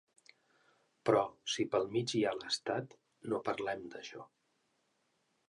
[1.09, 1.21] Però
[1.55, 2.97] si pel mig hi ha l’estat
[3.35, 4.27] no parlem d’això.